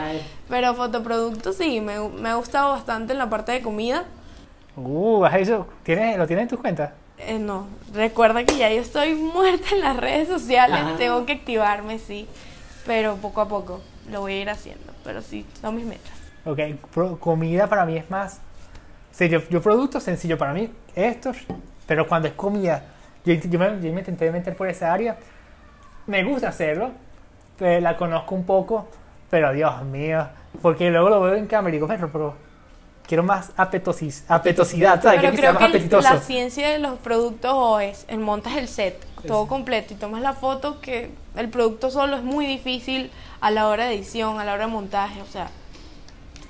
[0.52, 4.04] Pero fotoproducto sí, me, me ha gustado bastante en la parte de comida.
[4.76, 5.66] Uh, ¿has hecho?
[5.82, 6.90] ¿Tienes, ¿Lo tienes en tus cuentas?
[7.16, 10.96] Eh, no, recuerda que ya yo estoy muerta en las redes sociales, Ajá.
[10.98, 12.28] tengo que activarme, sí,
[12.84, 16.12] pero poco a poco lo voy a ir haciendo, pero sí, son mis metas.
[16.44, 16.58] Ok,
[16.92, 18.38] pro- comida para mí es más.
[19.10, 21.38] Sí, yo, yo producto sencillo para mí, estos,
[21.86, 22.82] pero cuando es comida,
[23.24, 25.16] yo, yo me, yo me intenté meter por esa área.
[26.06, 26.90] Me gusta hacerlo,
[27.58, 28.86] pero la conozco un poco,
[29.30, 30.26] pero Dios mío,
[30.60, 32.34] porque luego lo veo en cámara y digo, pero, pero
[33.06, 35.20] quiero más apetosis, apetosidad, ¿sabes?
[35.20, 36.14] Pero que creo más que apetitoso.
[36.14, 40.20] la ciencia de los productos o es, el montas el set todo completo y tomas
[40.20, 43.10] la foto que el producto solo es muy difícil
[43.40, 45.48] a la hora de edición, a la hora de montaje, o sea,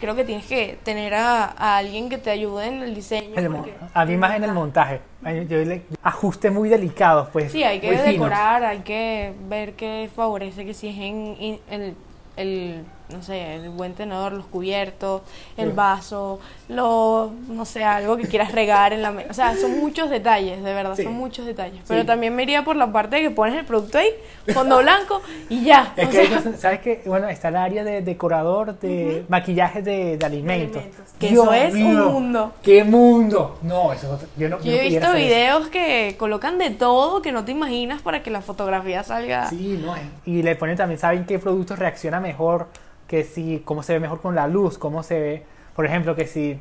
[0.01, 3.37] creo que tienes que tener a, a alguien que te ayude en el diseño.
[3.37, 3.49] El
[3.95, 5.01] a mí más en el montaje.
[5.49, 7.53] Yo le ajustes muy delicados, pues.
[7.53, 8.13] Sí, hay que muy finos.
[8.13, 11.95] decorar, hay que ver qué favorece, que si es en, en- el,
[12.37, 15.23] el, no sé, el buen tenedor, los cubiertos,
[15.57, 19.31] el vaso, lo, no sé, algo que quieras regar en la mesa.
[19.31, 21.05] O sea, son muchos detalles, de verdad, Sí.
[21.05, 21.83] son muchos detalles.
[21.87, 24.09] Pero también me iría por la parte de que pones el producto ahí,
[24.53, 25.93] fondo blanco y ya.
[25.97, 27.03] Es o que, sea, ¿sabes qué?
[27.07, 30.83] Bueno, está el área de decorador de maquillaje de, de alimentos.
[30.83, 31.13] alimentos.
[31.19, 32.53] Que eso es un mundo.
[32.63, 33.59] ¡Qué mundo!
[33.63, 35.15] No, eso yo no yo he visto eso.
[35.17, 39.49] videos que colocan de todo que no te imaginas para que la fotografía salga.
[39.49, 40.03] Sí, no es.
[40.25, 42.69] Y le ponen también, ¿saben qué producto reacciona mejor?
[43.13, 45.43] Que si, cómo se ve mejor con la luz, cómo se ve,
[45.77, 46.59] por ejemplo, que si,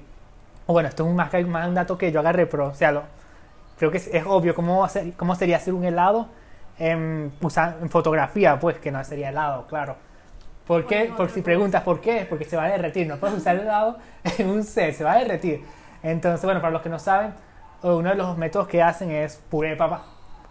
[0.68, 2.92] o bueno, esto es un más, más un dato que yo agarré, pero, o sea,
[2.92, 3.04] lo,
[3.80, 6.28] creo que es, es obvio cómo, hacer, cómo sería hacer un helado
[6.78, 7.32] en,
[7.82, 9.96] en fotografía, pues, que no sería helado, claro.
[10.68, 11.04] ¿Por qué?
[11.04, 13.98] Bueno, Por si preguntas por qué, porque se va a derretir, no puedes usar helado
[14.38, 15.64] en un set, se va a derretir.
[16.04, 17.34] Entonces, bueno, para los que no saben,
[17.82, 20.06] uno de los métodos que hacen es puré de papa.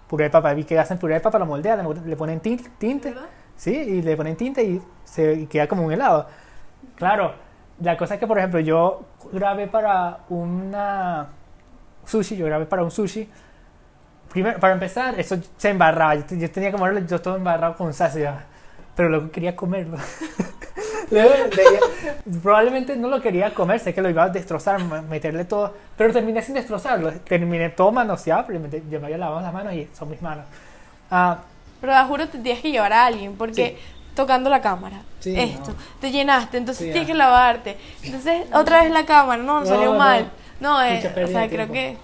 [0.08, 3.10] Puré de papa, vi que hacen puré de papa, lo moldean, le, ponen tin- tinte,
[3.10, 3.28] ¿Verdad?
[3.60, 6.26] Sí, y le ponen tinte y, se, y queda como un helado.
[6.96, 7.34] Claro,
[7.80, 11.28] la cosa es que, por ejemplo, yo grabé para una
[12.06, 13.28] sushi, yo grabé para un sushi.
[14.30, 16.14] Primero, para empezar, eso se embarraba.
[16.14, 18.44] Yo, yo tenía que moverlo, yo todo embarrado con salsa,
[18.96, 19.98] pero luego quería comerlo.
[22.42, 26.40] Probablemente no lo quería comer, sé que lo iba a destrozar, meterle todo, pero terminé
[26.40, 27.12] sin destrozarlo.
[27.12, 30.46] Terminé todo manoseado, pero yo me había lavado las manos y son mis manos.
[31.10, 31.38] Ah,
[31.80, 33.78] Pero te juro te tienes que llevar a alguien porque
[34.14, 35.76] tocando la cámara, Sí, esto, no.
[36.00, 37.76] te llenaste, entonces Sí, tienes que lavarte.
[38.02, 39.98] Entonces otra vez la cámara, no, No, salió no.
[39.98, 40.30] mal.
[40.60, 41.96] No, eh, Mucha o sea, creo que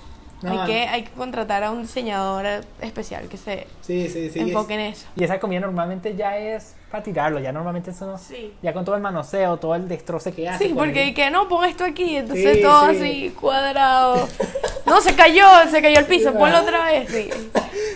[0.42, 2.44] No, hay que hay que contratar a un diseñador
[2.82, 4.40] especial que se sí, sí, sí.
[4.40, 5.06] enfoque en eso.
[5.16, 8.20] Y esa comida normalmente ya es para tirarlo, ya normalmente eso no-
[8.62, 10.64] ya con todo el manoseo, todo el destroce que hace.
[10.68, 12.96] Sí, por porque y que no, pon esto aquí, entonces todo sí.
[12.96, 14.28] así cuadrado.
[14.86, 17.10] No, se cayó, se cayó el piso, ponlo otra vez.
[17.10, 17.28] Sí.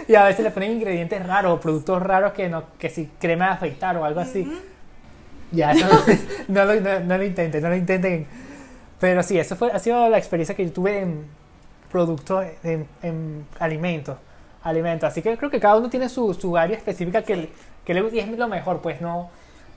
[0.08, 3.50] Y a veces le ponen ingredientes raros productos raros que no, que si crema de
[3.52, 4.50] afeitar o algo así.
[5.52, 5.86] Ya, eso
[6.48, 8.26] no, lo, no, no lo intenten, no lo intenten.
[8.98, 11.26] Pero sí, eso fue, ha sido la experiencia que yo tuve en
[11.90, 14.16] productos, en, en alimentos.
[14.62, 15.08] alimentos.
[15.08, 17.50] Así que creo que cada uno tiene su, su área específica que, le-
[17.84, 18.80] que le y es lo mejor.
[18.80, 19.30] Pues no,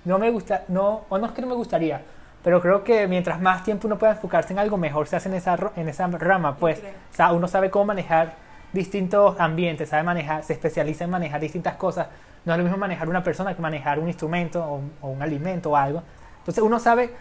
[0.05, 2.01] no me gusta, no, o no es que no me gustaría,
[2.43, 5.35] pero creo que mientras más tiempo uno pueda enfocarse en algo, mejor se hace en
[5.35, 6.57] esa, en esa rama.
[6.57, 8.33] Pues o sea, uno sabe cómo manejar
[8.73, 12.07] distintos ambientes, sabe manejar, se especializa en manejar distintas cosas.
[12.45, 15.71] No es lo mismo manejar una persona que manejar un instrumento o, o un alimento
[15.71, 16.03] o algo.
[16.39, 17.11] Entonces uno sabe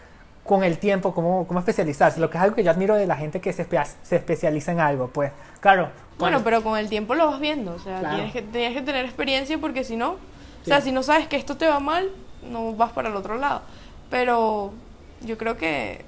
[0.43, 3.15] con el tiempo cómo, cómo especializarse, lo que es algo que yo admiro de la
[3.15, 5.07] gente que se, espe- se especializa en algo.
[5.07, 8.15] Pues claro, Bueno, pero con el tiempo lo vas viendo, o sea, Claro.
[8.15, 11.37] tienes, que, tienes que tener experiencia porque si no, o sea, si no sabes que
[11.37, 12.09] esto te va mal,
[12.49, 13.61] no vas para el otro lado.
[14.09, 14.73] Pero
[15.21, 16.03] yo creo que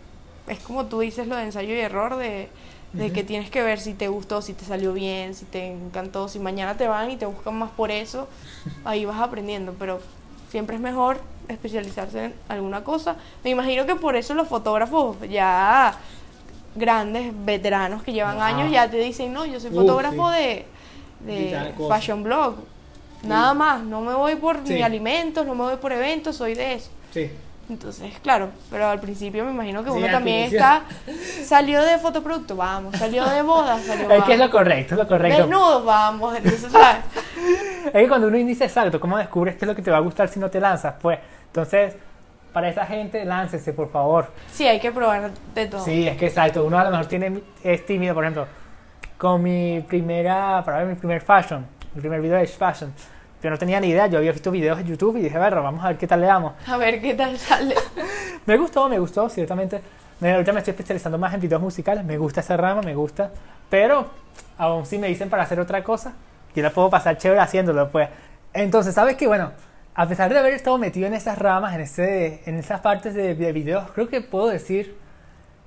[0.48, 2.50] es como tú dices lo de ensayo y error, de,
[2.94, 6.28] de que tienes que ver si te gustó, si te salió bien, si te encantó,
[6.28, 8.28] si mañana te van y te buscan más por eso,
[8.84, 10.00] ahí vas aprendiendo, pero
[10.50, 13.16] siempre es mejor especializarse en alguna cosa.
[13.44, 15.96] Me imagino que por eso los fotógrafos ya
[16.76, 20.38] grandes, veteranos que llevan años, ya te dicen, no, yo soy fotógrafo sí.
[20.40, 20.66] de,
[21.22, 22.56] de fashion blog.
[23.24, 24.74] Nada más, no me voy por Sí.
[24.76, 26.90] ni alimentos, no me voy por eventos, soy de eso.
[27.14, 27.32] sí.
[27.68, 30.84] Entonces, claro, pero al principio me imagino que uno también está,
[31.44, 34.52] salió de fotoproducto, vamos, salió de bodas, salió Es que es lo vamos.
[34.52, 35.38] correcto, es lo correcto.
[35.40, 36.98] Desnudos, vamos, entonces, ¿sabes?
[37.86, 40.02] Es que cuando uno inicia exacto, ¿cómo descubres qué es lo que te va a
[40.02, 40.96] gustar si no te lanzas?
[41.02, 41.96] Pues, entonces,
[42.54, 44.28] para esa gente, láncese, por favor.
[44.52, 45.82] Sí, hay que probar de todo.
[45.84, 46.64] Sí, es que exacto.
[46.66, 48.48] Uno a lo mejor tiene, es tímido, por ejemplo,
[49.18, 52.94] con mi primera, para ver mi primer fashion, mi primer video de fashion.
[53.44, 55.84] Yo no tenía ni idea, yo había visto videos en YouTube y dije, bueno, vamos
[55.84, 56.54] a ver qué tal le damos.
[56.68, 57.76] A ver qué tal sale.
[58.46, 59.82] Me gustó, me gustó, ciertamente.
[60.20, 63.32] Me- ahorita me estoy especializando más en videos musicales, me gusta esa rama, me gusta.
[63.70, 64.06] Pero,
[64.58, 66.14] aún si me dicen para hacer otra cosa,
[66.56, 68.10] yo la puedo pasar chévere haciéndolo, pues.
[68.54, 69.28] Entonces, ¿sabes qué?
[69.28, 69.52] Bueno,
[69.96, 73.36] a pesar de haber estado metido en esas ramas, en, ese, en esas partes de,
[73.36, 74.96] de videos, creo que puedo decir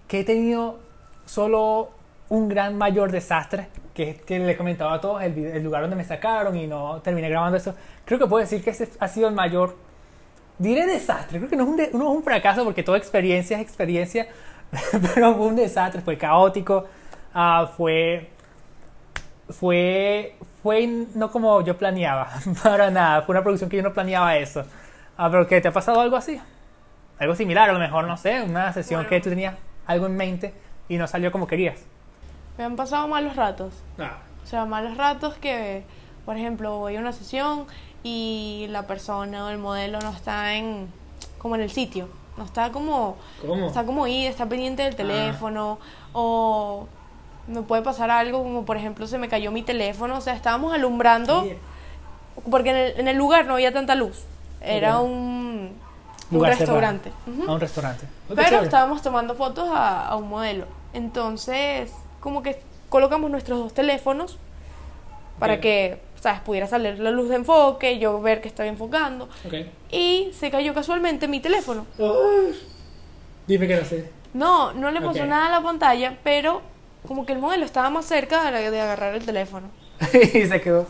[0.09, 0.79] que he tenido
[1.27, 1.91] solo
[2.29, 5.97] un gran mayor desastre, que es que le comentaba a todos el, el lugar donde
[5.97, 7.75] me sacaron y no terminé grabando eso.
[8.05, 9.77] Creo que puedo decir que ese ha sido el mayor
[10.59, 13.57] diré desastre, creo que no es un, de- no es un fracaso porque toda experiencia
[13.57, 14.29] es experiencia,
[15.15, 16.85] pero fue un desastre, fue caótico,
[17.35, 18.29] ah, fue,
[19.51, 22.29] fue, fue no como yo planeaba,
[22.63, 24.65] para nada, fue una producción que yo no planeaba eso.
[25.17, 25.61] Ah, pero ¿qué?
[25.61, 26.41] ¿Te ha pasado algo así?
[27.19, 29.09] Algo similar, a lo mejor, no sé, una sesión Bueno.
[29.11, 29.55] que tú tenías
[29.87, 30.55] algo en mente
[30.89, 31.81] y no salió como querías.
[32.57, 33.73] Me han pasado malos ratos.
[33.99, 35.83] Ah, O sea, malos ratos que,
[36.25, 37.67] por ejemplo, voy a una sesión
[38.05, 40.89] y la persona o el modelo no está en
[41.39, 42.09] como en el sitio.
[42.37, 43.67] no está como, ¿Cómo?
[43.67, 45.79] está como ida, está pendiente del teléfono,
[46.13, 46.87] o
[47.49, 50.73] me puede pasar algo como por ejemplo se me cayó mi teléfono, o sea, estábamos
[50.73, 51.47] alumbrando,
[52.51, 54.25] porque en el, en el lugar no había tanta luz,
[54.61, 55.77] era un,
[56.31, 57.11] un restaurante.
[57.27, 57.51] Ujú.
[57.51, 58.07] A un restaurante.
[58.29, 58.65] Pero chévere.
[58.65, 60.67] estábamos tomando fotos a, a un modelo.
[60.93, 64.39] Entonces, como que colocamos nuestros dos teléfonos
[65.39, 66.41] para que, ¿sabes?
[66.41, 69.29] Pudiera salir la luz de enfoque, yo ver que estaba enfocando.
[69.47, 69.55] Ok.
[69.91, 71.87] Y se cayó casualmente mi teléfono.
[71.99, 72.51] Oh,
[73.47, 74.11] Dime que no sé.
[74.35, 76.61] No, no le pasó nada a la pantalla, pero
[77.07, 79.69] como que el modelo estaba más cerca de, de agarrar el teléfono.
[80.13, 80.87] y se quedó.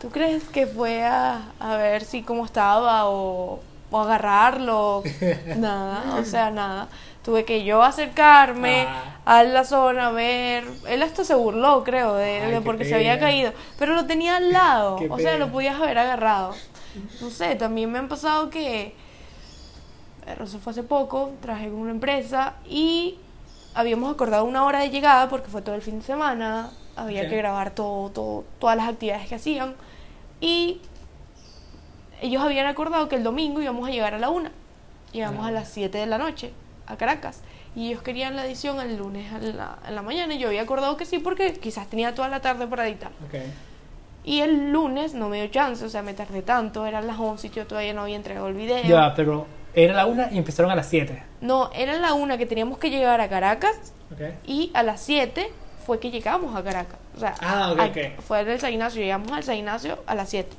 [0.00, 5.02] ¿Tú crees que fue a, a ver si cómo estaba o, o agarrarlo?
[5.56, 6.88] nada, o sea, nada.
[7.24, 9.20] Tuve que yo acercarme Ah.
[9.38, 10.64] a la zona, a ver.
[10.88, 13.52] Él hasta se burló, creo, de, Ay, de porque se había caído.
[13.78, 16.52] Pero lo tenía al lado, o sea, lo podías haber agarrado.
[17.20, 18.94] No sé, también me han pasado que.
[20.42, 23.18] Eso fue hace poco, trabajé con una empresa y
[23.74, 27.36] habíamos acordado una hora de llegada porque fue todo el fin de semana, había que
[27.36, 29.74] grabar todo, todo, todas las actividades que hacían
[30.40, 30.80] y
[32.20, 34.52] ellos habían acordado que el domingo íbamos a llegar a la una,
[35.12, 35.48] llegamos Ah.
[35.48, 36.52] a las 7 de la noche
[36.86, 37.40] a Caracas
[37.74, 40.62] y ellos querían la edición el lunes en la, en la mañana y yo había
[40.62, 43.10] acordado que sí porque quizás tenía toda la tarde para editar.
[44.24, 47.46] Y el lunes no me dio chance, o sea, me tardé tanto, eran las 11
[47.46, 48.82] y yo todavía no había entregado el video.
[48.84, 51.22] Ya, pero era la una y empezaron a las 7.
[51.40, 54.20] No, era la una que teníamos que llegar a Caracas Ok.
[54.46, 55.50] y a las 7
[55.86, 56.98] fue que llegamos a Caracas.
[57.16, 58.20] O sea, Ah, ok, a- ok.
[58.22, 60.50] fue del San Ignacio, llegamos al San Ignacio a las 7.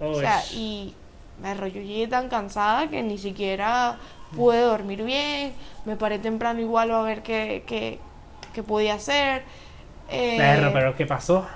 [0.00, 0.20] O Uy.
[0.20, 0.94] sea, y
[1.42, 3.98] me yo llegué tan cansada que ni siquiera
[4.36, 5.52] pude dormir bien.
[5.84, 7.98] Me paré temprano igual a ver qué, qué,
[8.52, 9.44] qué podía hacer.
[10.10, 11.46] Eh, Perro, pero ¿qué pasó?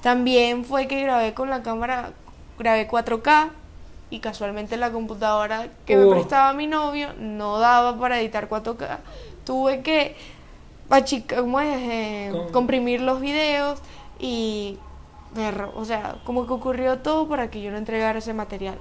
[0.00, 2.12] También fue que grabé con la cámara,
[2.58, 3.50] grabé 4K
[4.12, 8.98] y casualmente la computadora que me prestaba mi novio no daba para editar 4K.
[9.46, 10.14] Tuve que
[11.34, 11.78] ¿cómo es?
[11.80, 13.80] Eh, Com- comprimir los videos
[14.20, 14.78] y
[15.34, 18.76] perro, o sea, como que ocurrió todo para que yo no entregara ese material.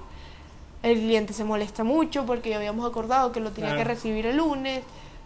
[0.83, 4.35] El cliente se molesta mucho porque ya habíamos acordado que lo tenía que recibir el
[4.37, 4.81] lunes.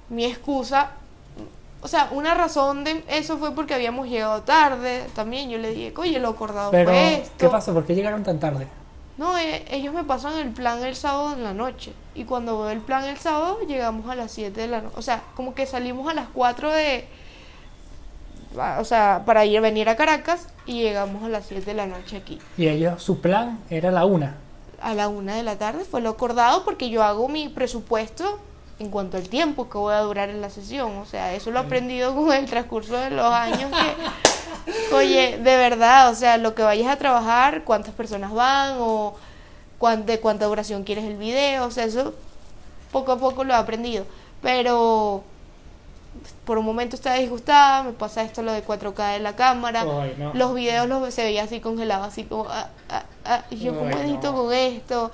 [0.10, 0.92] Mi excusa,
[1.82, 5.08] o sea, una razón de eso fue porque habíamos llegado tarde.
[5.16, 7.34] También yo le dije, oye, lo acordado Pero, fue esto.
[7.40, 7.74] ¿qué pasó?
[7.74, 8.68] ¿Por qué llegaron tan tarde?
[9.18, 11.94] No, eh, ellos me pasan el plan el sábado en la noche.
[12.16, 14.96] Y cuando veo el plan el sábado, llegamos a las 7 de la noche.
[14.98, 17.08] O sea, como que salimos a las 4 de.
[18.60, 21.86] ah, O sea, para ir venir a Caracas y llegamos a las 7 de la
[21.86, 22.40] noche aquí.
[22.58, 24.36] Y ellos, su plan era la una.
[24.82, 28.40] A la 1 de la tarde fue lo acordado porque yo hago mi presupuesto
[28.80, 30.98] en cuanto al tiempo que voy a durar en la sesión.
[30.98, 34.32] O sea, eso lo he aprendido con el transcurso de los años que,
[34.94, 39.16] oye, de verdad, o sea, lo que vayas a trabajar, cuántas personas van o
[39.80, 42.14] cuán- de cuánta duración quieres el video, o sea, eso
[42.92, 44.06] poco a poco lo he aprendido.
[44.42, 45.24] Pero
[46.46, 50.16] por un momento estaba disgustada, me pasa esto lo de 4K de la cámara, Ay,
[50.18, 50.34] no.
[50.34, 53.90] los videos los se veía así congelados, así como, ah, ah, ah, y yo como
[53.96, 54.44] Ay, edito no.
[54.44, 55.12] con esto,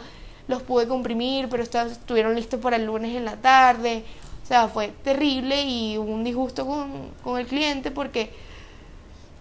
[0.48, 4.04] los pude comprimir, pero estuvieron listos para el lunes en la tarde,
[4.44, 6.92] o sea, fue terrible y hubo un disgusto con,
[7.24, 8.32] con el cliente porque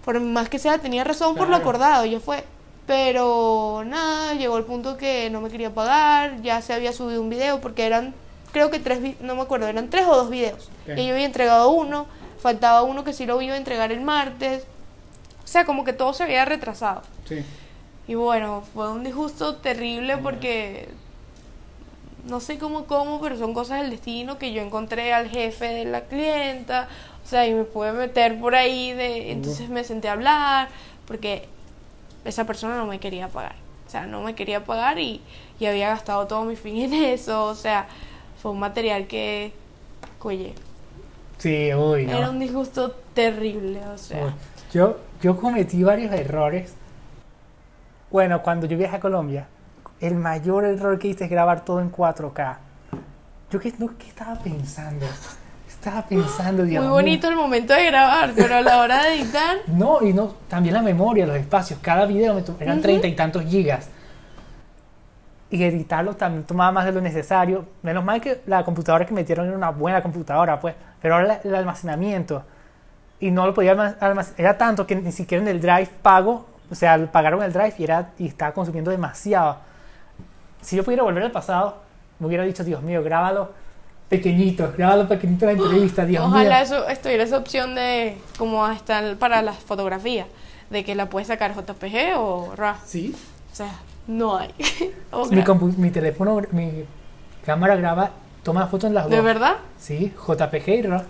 [0.04, 2.44] por más que sea tenía razón por lo acordado, ya fue.
[2.86, 7.30] Pero nada, llegó el punto que no me quería pagar, ya se había subido un
[7.30, 8.14] video porque eran,
[8.52, 10.70] creo que tres, no me acuerdo, eran tres o dos videos.
[10.96, 12.06] Y yo había entregado uno,
[12.40, 14.64] faltaba uno que sí lo iba a entregar el martes.
[15.44, 17.02] O sea, como que todo se había retrasado.
[17.28, 17.44] Sí.
[18.08, 20.88] Y bueno, fue un disgusto terrible porque
[22.26, 25.84] no sé cómo, cómo, pero son cosas del destino que yo encontré al jefe de
[25.84, 26.88] la clienta,
[27.24, 30.68] o sea, y me pude meter por ahí, de, entonces me senté a hablar,
[31.06, 31.48] porque
[32.24, 33.54] esa persona no me quería pagar,
[33.86, 35.20] o sea, no me quería pagar y,
[35.58, 37.86] y había gastado todo mi fin en eso, o sea,
[38.40, 39.52] fue un material que,
[40.22, 40.54] oye,
[41.38, 42.18] Sí, uy, no.
[42.18, 44.32] era un disgusto terrible, o sea, Uy,
[44.74, 46.74] Yo, yo cometí varios errores.
[48.10, 49.46] Bueno, cuando yo viajé a Colombia,
[50.00, 52.56] el mayor error que hice es grabar todo en 4K.
[53.50, 55.06] Yo qué, no, ¿qué estaba pensando?
[55.68, 56.94] Estaba pensando, Dios muy mío.
[56.94, 59.56] bonito el momento de grabar, pero a la hora de editar...
[59.68, 61.78] No, y no, también la memoria, los espacios.
[61.82, 63.88] Cada video me eran treinta y tantos gigas.
[65.50, 67.64] Y editarlo también tomaba más de lo necesario.
[67.82, 70.74] Menos mal que la computadora que metieron era una buena computadora, pues.
[71.02, 72.44] Pero ahora el almacenamiento.
[73.18, 76.46] Y no lo podía alma- almac- Era tanto que ni siquiera en el drive pago.
[76.70, 79.56] O sea, pagaron el drive y, era, y estaba consumiendo demasiado.
[80.60, 81.76] Si yo pudiera volver al pasado,
[82.18, 83.50] me hubiera dicho, Dios mío, grábalo
[84.08, 84.72] pequeñito.
[84.76, 86.64] Grábalo pequeñito la entrevista, Dios Ojalá mío.
[86.64, 90.26] eso estuviera esa opción de como hasta el- para las fotografías,
[90.68, 92.76] de que la puedes sacar JPG o RAW.
[92.84, 93.14] Sí.
[93.52, 93.72] O sea,
[94.06, 94.50] no hay.
[95.76, 96.84] Mi, teléfono, mi
[97.44, 98.10] cámara graba
[98.42, 99.12] Toma fotos en las dos.
[99.12, 99.56] ¿De verdad?
[99.78, 101.02] Sí, JPG y RAW.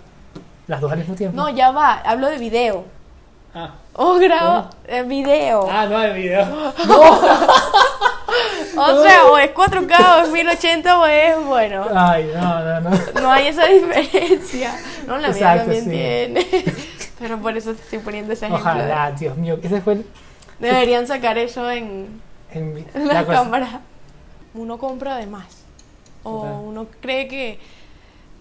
[0.67, 1.35] Las dos al mismo tiempo.
[1.35, 2.83] No, ya va, hablo de video.
[3.53, 5.67] Ah, O grabo eh, video.
[5.69, 6.45] ah no, el video.
[8.77, 12.89] O sea, o es 4K o es 1080 o es, bueno, Ay, no, no, no.
[13.21, 14.77] no hay esa diferencia.
[15.07, 15.89] No, la mía Exacto, también sí.
[15.89, 16.47] tiene.
[17.19, 18.69] Pero por eso te estoy poniendo ese ejemplo.
[18.69, 19.59] Ojalá, Dios mío.
[19.61, 20.05] Ese fue el.
[20.59, 23.81] Deberían sacar eso en, en la, la cámara.
[24.53, 25.63] Uno compra de más.
[26.23, 27.59] O uno cree que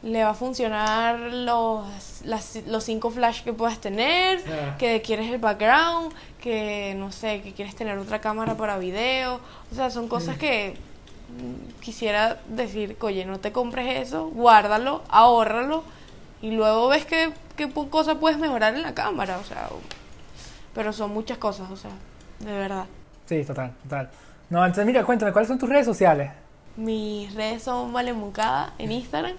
[0.03, 1.87] le va a funcionar los,
[2.25, 4.77] las- los cinco flash que puedas tener, Ah.
[4.79, 9.41] que quieres el background, que no sé, que quieres tener otra cámara para video.
[9.71, 10.75] O sea, son cosas que
[11.29, 15.85] mm, quisiera decir, oye, no te compres eso, guárdalo, ahórralo
[16.43, 19.39] y luego ves qué, qué cosa puedes mejorar en la cámara.
[19.39, 19.69] O sea,
[20.75, 21.91] pero son muchas cosas, o sea,
[22.39, 22.87] de verdad.
[23.27, 24.09] Sí, total, total.
[24.49, 26.31] No, entonces mira, cuéntame, ¿cuáles son tus redes sociales?
[26.77, 29.37] Mis redes son Valemucada en Instagram.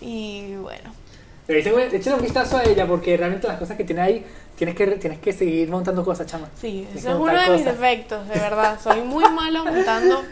[0.00, 0.90] Y bueno,
[1.48, 5.18] Échale un vistazo a ella porque realmente las cosas que tiene ahí tienes que, tienes
[5.18, 6.48] que seguir montando cosas, chama.
[6.54, 7.64] sí, Tienes ese es uno de mis cosas.
[7.64, 8.78] defectos, de verdad.
[8.82, 10.22] Soy muy malo montando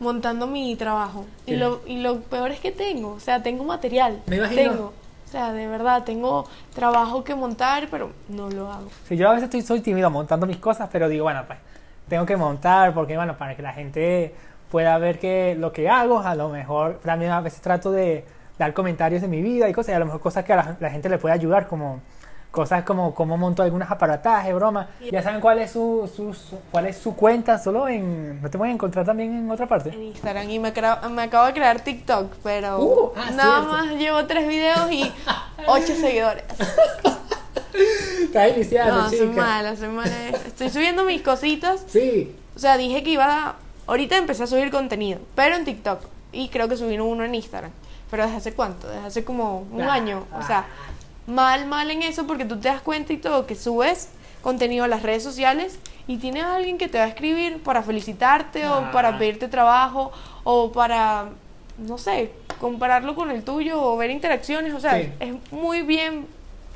[0.00, 1.26] montando mi trabajo.
[1.46, 4.22] Y lo, y lo peor es que tengo, o sea, tengo material.
[4.26, 4.72] Me imagino.
[4.72, 4.92] Tengo.
[5.28, 8.88] O sea, de verdad, tengo trabajo que montar, pero no lo hago.
[9.06, 11.60] Sí, yo a veces estoy, soy tímido montando mis cosas, pero digo, bueno, pues
[12.08, 14.34] tengo que montar porque, bueno, para que la gente
[14.72, 18.24] pueda ver que lo que hago, a lo mejor también a veces trato de
[18.60, 20.76] dar comentarios de mi vida y cosas, y a lo mejor cosas que a la,
[20.78, 22.00] la gente le puede ayudar, como
[22.50, 24.88] cosas como cómo monto algunos aparatajes, bromas.
[25.10, 28.42] Ya saben cuál es su, su- su- cuál es su cuenta, solo en...
[28.42, 29.90] ¿No te pueden encontrar también en otra parte?
[29.90, 33.68] En Instagram y me, crea- me acabo de crear TikTok, pero Uh, ah, nada cierto.
[33.72, 35.10] más llevo tres videos y
[35.66, 36.44] ocho seguidores.
[38.24, 40.12] Está iniciando, No, soy mala, soy mala.
[40.46, 42.34] Estoy subiendo mis cositas Sí.
[42.54, 43.54] O sea, dije que iba a...
[43.86, 46.00] Ahorita empecé a subir contenido, pero en TikTok.
[46.32, 47.70] Y creo que subí uno en Instagram.
[48.10, 48.88] Pero ¿desde hace cuánto?
[48.88, 50.24] Desde hace como un Ah, año.
[50.38, 50.64] O sea,
[51.26, 54.08] mal, mal en eso porque tú te das cuenta y todo que subes
[54.42, 57.82] contenido a las redes sociales y tienes a alguien que te va a escribir para
[57.82, 58.78] felicitarte Ah.
[58.78, 60.10] o para pedirte trabajo
[60.44, 61.26] o para,
[61.78, 64.74] no sé, compararlo con el tuyo o ver interacciones.
[64.74, 65.12] O sea, Sí.
[65.20, 66.26] es muy bien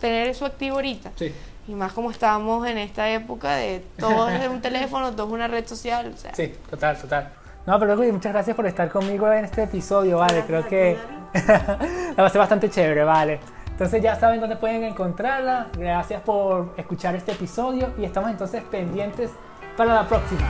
[0.01, 1.11] tener eso activo ahorita.
[1.17, 1.33] Sí.
[1.67, 5.49] Y más como estábamos en esta época de todo es un teléfono, todo es una
[5.49, 6.35] red social, o sea.
[6.35, 7.33] Sí, total, total.
[7.67, 10.43] No, pero Luis, muchas gracias por estar conmigo en este episodio, vale.
[10.47, 10.99] Creo que
[12.17, 13.41] la pasé bastante chévere, vale.
[13.71, 15.67] Entonces ya saben dónde pueden encontrarla.
[15.77, 19.31] Gracias por escuchar este episodio y estamos entonces pendientes
[19.77, 20.49] para la próxima.